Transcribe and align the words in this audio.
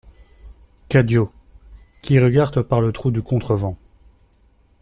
CADIO, 0.89 1.31
qui 2.01 2.17
regarde 2.17 2.63
par 2.63 2.81
le 2.81 2.91
trou 2.91 3.11
du 3.11 3.21
contrevent. 3.21 3.77